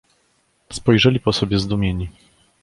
[0.73, 2.09] "Spojrzeli po sobie zdumieni."